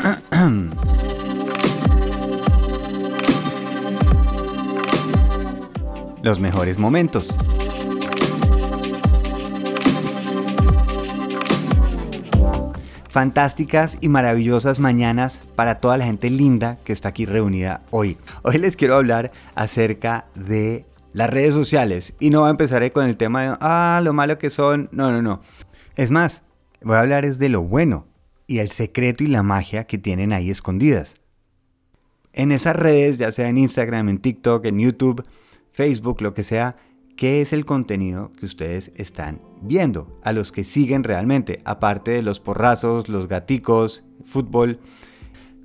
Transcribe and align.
Los 6.22 6.40
mejores 6.40 6.78
momentos. 6.78 7.36
Fantásticas 13.08 13.98
y 14.00 14.08
maravillosas 14.08 14.78
mañanas 14.78 15.40
para 15.56 15.80
toda 15.80 15.96
la 15.96 16.04
gente 16.04 16.30
linda 16.30 16.78
que 16.84 16.92
está 16.92 17.08
aquí 17.08 17.26
reunida 17.26 17.80
hoy. 17.90 18.16
Hoy 18.42 18.58
les 18.58 18.76
quiero 18.76 18.94
hablar 18.96 19.32
acerca 19.56 20.26
de 20.34 20.86
las 21.12 21.28
redes 21.28 21.54
sociales 21.54 22.14
y 22.20 22.30
no 22.30 22.48
empezaré 22.48 22.92
con 22.92 23.06
el 23.06 23.16
tema 23.16 23.42
de, 23.42 23.56
ah, 23.60 24.00
lo 24.02 24.12
malo 24.12 24.38
que 24.38 24.50
son. 24.50 24.88
No, 24.92 25.10
no, 25.10 25.22
no. 25.22 25.40
Es 25.96 26.12
más, 26.12 26.42
voy 26.82 26.94
a 26.96 27.00
hablar 27.00 27.24
es 27.24 27.40
de 27.40 27.48
lo 27.48 27.62
bueno 27.62 28.09
y 28.50 28.58
el 28.58 28.70
secreto 28.70 29.22
y 29.22 29.28
la 29.28 29.44
magia 29.44 29.84
que 29.84 29.96
tienen 29.96 30.32
ahí 30.32 30.50
escondidas. 30.50 31.14
En 32.32 32.50
esas 32.50 32.74
redes, 32.74 33.16
ya 33.16 33.30
sea 33.30 33.48
en 33.48 33.58
Instagram, 33.58 34.08
en 34.08 34.18
TikTok, 34.18 34.64
en 34.64 34.80
YouTube, 34.80 35.24
Facebook, 35.70 36.20
lo 36.20 36.34
que 36.34 36.42
sea, 36.42 36.76
¿qué 37.16 37.42
es 37.42 37.52
el 37.52 37.64
contenido 37.64 38.32
que 38.32 38.46
ustedes 38.46 38.90
están 38.96 39.40
viendo? 39.62 40.18
A 40.24 40.32
los 40.32 40.50
que 40.50 40.64
siguen 40.64 41.04
realmente, 41.04 41.60
aparte 41.64 42.10
de 42.10 42.22
los 42.22 42.40
porrazos, 42.40 43.08
los 43.08 43.28
gaticos, 43.28 44.02
fútbol. 44.24 44.80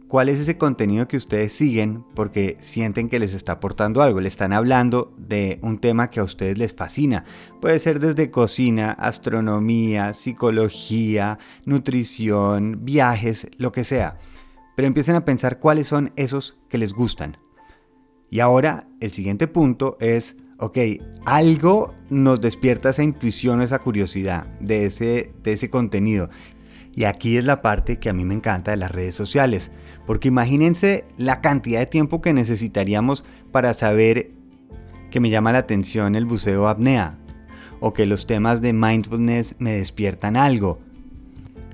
¿Cuál 0.07 0.29
es 0.29 0.39
ese 0.39 0.57
contenido 0.57 1.07
que 1.07 1.17
ustedes 1.17 1.53
siguen 1.53 2.05
porque 2.13 2.57
sienten 2.59 3.09
que 3.09 3.17
les 3.17 3.33
está 3.33 3.53
aportando 3.53 4.03
algo? 4.03 4.21
Le 4.21 4.27
están 4.27 4.53
hablando 4.53 5.15
de 5.17 5.57
un 5.63 5.79
tema 5.79 6.11
que 6.11 6.19
a 6.19 6.23
ustedes 6.23 6.59
les 6.59 6.75
fascina. 6.75 7.25
Puede 7.59 7.79
ser 7.79 7.99
desde 7.99 8.29
cocina, 8.29 8.91
astronomía, 8.91 10.13
psicología, 10.13 11.39
nutrición, 11.65 12.85
viajes, 12.85 13.47
lo 13.57 13.71
que 13.71 13.83
sea. 13.83 14.19
Pero 14.75 14.87
empiecen 14.87 15.15
a 15.15 15.25
pensar 15.25 15.57
cuáles 15.57 15.87
son 15.87 16.11
esos 16.15 16.59
que 16.69 16.77
les 16.77 16.93
gustan. 16.93 17.37
Y 18.29 18.41
ahora 18.41 18.87
el 18.99 19.11
siguiente 19.11 19.47
punto 19.47 19.97
es, 19.99 20.35
ok, 20.59 20.77
algo 21.25 21.95
nos 22.11 22.41
despierta 22.41 22.89
esa 22.89 23.03
intuición 23.03 23.59
o 23.59 23.63
esa 23.63 23.79
curiosidad 23.79 24.45
de 24.59 24.85
ese, 24.85 25.33
de 25.41 25.53
ese 25.53 25.71
contenido. 25.71 26.29
Y 26.95 27.03
aquí 27.03 27.35
es 27.37 27.43
la 27.43 27.61
parte 27.61 27.99
que 27.99 28.09
a 28.09 28.13
mí 28.13 28.23
me 28.23 28.33
encanta 28.33 28.71
de 28.71 28.77
las 28.77 28.91
redes 28.91 29.15
sociales, 29.15 29.69
porque 30.05 30.29
imagínense 30.29 31.03
la 31.17 31.41
cantidad 31.41 31.79
de 31.79 31.87
tiempo 31.87 32.21
que 32.21 32.33
necesitaríamos 32.33 33.25
para 33.51 33.73
saber 33.73 34.31
que 35.11 35.19
me 35.19 35.29
llama 35.29 35.51
la 35.51 35.59
atención 35.59 36.15
el 36.15 36.25
buceo 36.25 36.69
apnea, 36.69 37.17
o 37.81 37.91
que 37.91 38.05
los 38.05 38.27
temas 38.27 38.61
de 38.61 38.71
mindfulness 38.71 39.55
me 39.59 39.71
despiertan 39.71 40.37
algo, 40.37 40.79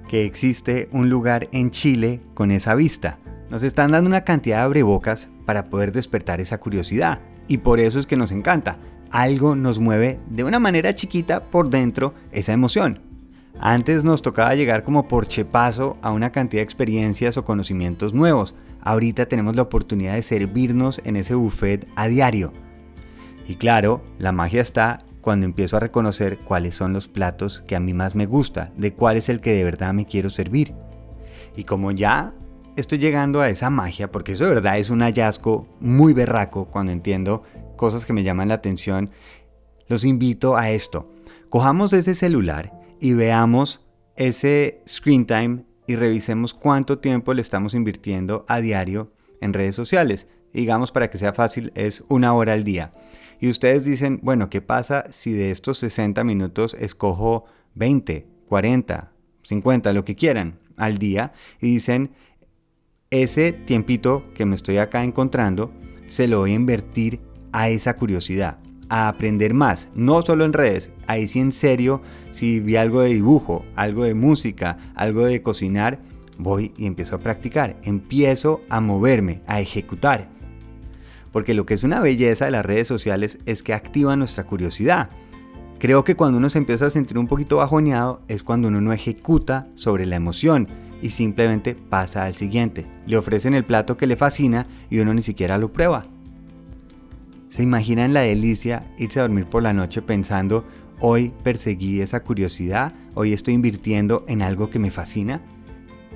que 0.10 0.26
existe 0.26 0.90
un 0.92 1.10
lugar 1.10 1.48
en 1.52 1.70
Chile 1.70 2.22
con 2.34 2.50
esa 2.50 2.74
vista. 2.74 3.20
Nos 3.52 3.62
están 3.62 3.92
dando 3.92 4.10
una 4.10 4.24
cantidad 4.24 4.58
de 4.58 4.64
abrebocas 4.64 5.30
para 5.46 5.70
poder 5.70 5.92
despertar 5.92 6.42
esa 6.42 6.60
curiosidad, 6.60 7.20
y 7.48 7.60
por 7.60 7.80
eso 7.80 8.00
es 8.00 8.08
que 8.08 8.18
nos 8.18 8.32
encanta. 8.32 8.80
Algo 9.12 9.56
nos 9.56 9.80
mueve 9.80 10.20
de 10.30 10.44
una 10.44 10.60
manera 10.60 10.96
chiquita 10.96 11.44
por 11.52 11.70
dentro 11.70 12.16
esa 12.32 12.54
emoción. 12.54 13.11
Antes 13.64 14.04
nos 14.04 14.24
tocaba 14.24 14.56
llegar 14.56 14.84
como 14.84 15.08
por 15.08 15.28
chepazo 15.28 15.96
a 16.02 16.10
una 16.10 16.32
cantidad 16.32 16.62
de 16.62 16.66
experiencias 16.66 17.38
o 17.38 17.46
conocimientos 17.46 18.12
nuevos. 18.12 18.56
Ahorita 18.82 19.28
tenemos 19.28 19.56
la 19.56 19.62
oportunidad 19.62 20.16
de 20.16 20.24
servirnos 20.24 21.00
en 21.06 21.16
ese 21.16 21.36
buffet 21.36 21.88
a 21.96 22.08
diario. 22.08 22.54
Y 23.48 23.58
claro, 23.58 24.02
la 24.18 24.32
magia 24.32 24.64
está 24.64 24.98
cuando 25.22 25.46
empiezo 25.46 25.78
a 25.78 25.80
reconocer 25.80 26.40
cuáles 26.40 26.74
son 26.74 26.92
los 26.92 27.08
platos 27.08 27.64
que 27.68 27.76
a 27.76 27.80
mí 27.80 27.94
más 27.94 28.16
me 28.16 28.26
gusta, 28.26 28.72
de 28.78 28.96
cuál 28.96 29.18
es 29.18 29.30
el 29.30 29.42
que 29.42 29.54
de 29.54 29.64
verdad 29.64 29.94
me 29.94 30.08
quiero 30.08 30.32
servir. 30.32 30.74
Y 31.56 31.64
como 31.64 31.92
ya 31.92 32.34
estoy 32.78 32.98
llegando 32.98 33.42
a 33.42 33.50
esa 33.50 33.70
magia, 33.70 34.12
porque 34.12 34.32
eso 34.32 34.46
de 34.46 34.56
verdad 34.56 34.80
es 34.80 34.90
un 34.90 35.02
hallazgo 35.02 35.68
muy 35.80 36.14
berraco 36.14 36.66
cuando 36.66 36.92
entiendo 36.92 37.44
cosas 37.76 38.08
que 38.08 38.14
me 38.14 38.24
llaman 38.24 38.48
la 38.48 38.56
atención, 38.56 39.12
los 39.88 40.04
invito 40.04 40.58
a 40.58 40.72
esto. 40.72 41.12
Cojamos 41.52 41.94
ese 41.94 42.16
celular 42.16 42.81
y 43.02 43.14
veamos 43.14 43.82
ese 44.16 44.82
screen 44.88 45.26
time 45.26 45.66
y 45.88 45.96
revisemos 45.96 46.54
cuánto 46.54 47.00
tiempo 47.00 47.34
le 47.34 47.42
estamos 47.42 47.74
invirtiendo 47.74 48.46
a 48.48 48.62
diario 48.62 49.12
en 49.42 49.54
redes 49.54 49.76
sociales. 49.76 50.28
Digamos 50.54 50.92
para 50.92 51.10
que 51.10 51.18
sea 51.18 51.34
fácil 51.34 51.72
es 51.76 52.04
una 52.08 52.34
hora 52.34 52.54
al 52.54 52.64
día. 52.64 52.94
Y 53.40 53.50
ustedes 53.50 53.86
dicen, 53.86 54.20
bueno, 54.22 54.50
¿qué 54.50 54.62
pasa 54.62 55.06
si 55.10 55.34
de 55.34 55.50
estos 55.50 55.80
60 55.80 56.24
minutos 56.24 56.76
escojo 56.76 57.46
20, 57.74 58.28
40, 58.48 59.12
50, 59.42 59.94
lo 59.94 60.06
que 60.06 60.16
quieran 60.16 60.60
al 60.78 61.00
día? 61.00 61.34
Y 61.60 61.74
dicen, 61.74 62.12
ese 63.10 63.52
tiempito 63.52 64.22
que 64.36 64.46
me 64.46 64.54
estoy 64.54 64.78
acá 64.78 65.04
encontrando, 65.04 65.74
se 66.06 66.28
lo 66.28 66.40
voy 66.40 66.52
a 66.52 66.56
invertir 66.56 67.20
a 67.52 67.70
esa 67.70 67.96
curiosidad 67.96 68.60
a 68.92 69.08
aprender 69.08 69.54
más, 69.54 69.88
no 69.96 70.22
solo 70.22 70.44
en 70.44 70.52
redes, 70.52 70.92
ahí 71.08 71.30
sí 71.30 71.40
en 71.40 71.54
serio, 71.54 72.02
si 72.32 72.60
vi 72.60 72.76
algo 72.76 73.00
de 73.00 73.14
dibujo, 73.14 73.64
algo 73.78 74.04
de 74.04 74.14
música, 74.16 74.78
algo 74.96 75.26
de 75.26 75.42
cocinar, 75.42 76.00
voy 76.38 76.74
y 76.76 76.88
empiezo 76.88 77.16
a 77.16 77.20
practicar, 77.20 77.78
empiezo 77.84 78.60
a 78.70 78.82
moverme, 78.82 79.44
a 79.48 79.62
ejecutar. 79.62 80.28
Porque 81.32 81.54
lo 81.54 81.66
que 81.66 81.74
es 81.74 81.86
una 81.86 82.02
belleza 82.02 82.44
de 82.44 82.52
las 82.52 82.66
redes 82.66 82.90
sociales 82.90 83.38
es 83.46 83.64
que 83.64 83.74
activa 83.74 84.18
nuestra 84.18 84.44
curiosidad. 84.44 85.10
Creo 85.80 86.04
que 86.04 86.16
cuando 86.16 86.38
uno 86.38 86.50
se 86.50 86.58
empieza 86.58 86.88
a 86.88 86.90
sentir 86.90 87.18
un 87.18 87.28
poquito 87.28 87.58
bajoneado 87.58 88.22
es 88.28 88.44
cuando 88.44 88.68
uno 88.68 88.82
no 88.82 88.92
ejecuta 88.92 89.70
sobre 89.76 90.06
la 90.06 90.18
emoción 90.18 90.68
y 91.02 91.12
simplemente 91.12 91.76
pasa 91.76 92.26
al 92.26 92.36
siguiente. 92.36 92.88
Le 93.08 93.16
ofrecen 93.16 93.54
el 93.54 93.64
plato 93.64 93.96
que 93.96 94.06
le 94.06 94.18
fascina 94.18 94.68
y 94.90 95.00
uno 95.00 95.14
ni 95.14 95.24
siquiera 95.24 95.58
lo 95.58 95.72
prueba. 95.72 96.08
¿Se 97.52 97.64
imaginan 97.64 98.14
la 98.14 98.22
delicia 98.22 98.88
irse 98.98 99.20
a 99.20 99.24
dormir 99.24 99.46
por 99.46 99.62
la 99.62 99.74
noche 99.74 100.02
pensando, 100.02 100.66
hoy 101.02 101.34
perseguí 101.44 102.00
esa 102.00 102.22
curiosidad, 102.22 102.94
hoy 103.14 103.34
estoy 103.34 103.56
invirtiendo 103.56 104.24
en 104.30 104.42
algo 104.42 104.70
que 104.70 104.80
me 104.80 104.90
fascina? 104.90 105.42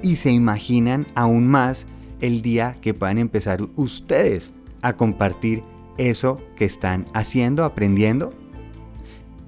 Y 0.02 0.16
se 0.16 0.32
imaginan 0.32 1.06
aún 1.14 1.46
más 1.46 1.88
el 2.22 2.42
día 2.42 2.78
que 2.80 2.94
puedan 2.94 3.18
empezar 3.18 3.62
ustedes 3.76 4.54
a 4.82 4.96
compartir 4.96 5.62
eso 5.98 6.42
que 6.56 6.64
están 6.64 7.06
haciendo, 7.14 7.66
aprendiendo. 7.66 8.34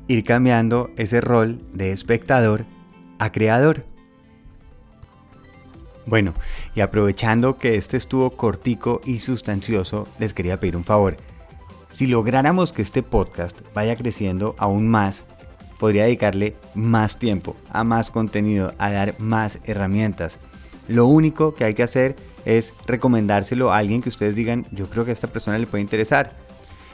Ir 0.09 0.25
cambiando 0.25 0.91
ese 0.97 1.21
rol 1.21 1.61
de 1.71 1.93
espectador 1.93 2.65
a 3.17 3.31
creador. 3.31 3.85
Bueno, 6.05 6.33
y 6.75 6.81
aprovechando 6.81 7.57
que 7.57 7.77
este 7.77 7.95
estuvo 7.95 8.31
cortico 8.31 8.99
y 9.05 9.19
sustancioso, 9.19 10.05
les 10.19 10.33
quería 10.33 10.59
pedir 10.59 10.75
un 10.75 10.83
favor 10.83 11.15
si 11.97 12.05
lográramos 12.05 12.73
que 12.73 12.83
este 12.83 13.01
podcast 13.01 13.57
vaya 13.73 13.95
creciendo 13.95 14.55
aún 14.59 14.87
más, 14.87 15.23
podría 15.79 16.03
dedicarle 16.03 16.55
más 16.75 17.17
tiempo 17.17 17.55
a 17.71 17.83
más 17.83 18.11
contenido, 18.11 18.71
a 18.77 18.91
dar 18.91 19.15
más 19.17 19.57
herramientas. 19.63 20.37
Lo 20.87 21.07
único 21.07 21.55
que 21.55 21.63
hay 21.63 21.73
que 21.73 21.81
hacer 21.81 22.15
es 22.45 22.71
recomendárselo 22.85 23.73
a 23.73 23.79
alguien 23.79 24.03
que 24.03 24.09
ustedes 24.09 24.35
digan, 24.35 24.67
yo 24.71 24.87
creo 24.91 25.05
que 25.05 25.09
a 25.09 25.13
esta 25.15 25.25
persona 25.25 25.57
le 25.57 25.65
puede 25.65 25.81
interesar. 25.81 26.37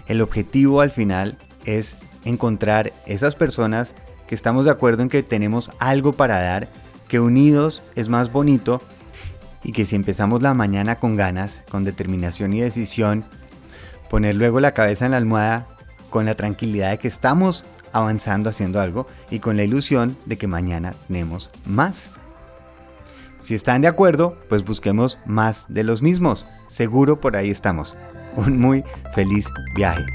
El 0.08 0.22
objetivo 0.22 0.80
al 0.80 0.92
final 0.92 1.38
es 1.66 1.98
encontrar 2.24 2.94
esas 3.06 3.36
personas 3.36 3.96
que 4.26 4.36
estamos 4.36 4.64
de 4.64 4.72
acuerdo 4.72 5.04
en 5.04 5.10
que 5.10 5.22
tenemos 5.22 5.70
algo 5.80 6.14
para 6.14 6.40
dar, 6.40 6.70
que 7.10 7.20
unidos 7.20 7.84
es 7.96 8.08
más 8.08 8.32
bonito 8.32 8.82
y 9.66 9.74
que 9.74 9.86
si 9.86 9.98
empezamos 9.98 10.42
la 10.42 10.54
mañana 10.54 10.96
con 10.96 11.18
ganas, 11.18 11.62
con 11.70 11.84
determinación 11.84 12.54
y 12.54 12.62
decisión, 12.62 13.26
poner 14.14 14.36
luego 14.36 14.60
la 14.60 14.76
cabeza 14.76 15.06
en 15.06 15.12
la 15.14 15.18
almohada 15.18 15.66
con 16.12 16.28
la 16.28 16.36
tranquilidad 16.36 16.92
de 16.92 17.00
que 17.00 17.08
estamos 17.08 17.66
avanzando 17.94 18.48
haciendo 18.48 18.80
algo 18.80 19.08
y 19.32 19.40
con 19.40 19.58
la 19.58 19.64
ilusión 19.64 20.16
de 20.28 20.38
que 20.38 20.46
mañana 20.46 20.94
tenemos 21.08 21.50
más. 21.66 22.12
Si 23.42 23.56
están 23.56 23.82
de 23.82 23.88
acuerdo, 23.88 24.38
pues 24.50 24.64
busquemos 24.64 25.18
más 25.26 25.66
de 25.68 25.84
los 25.84 26.04
mismos. 26.04 26.46
Seguro 26.70 27.20
por 27.20 27.36
ahí 27.36 27.50
estamos. 27.50 27.98
Un 28.36 28.60
muy 28.60 28.84
feliz 29.16 29.48
viaje. 29.76 30.06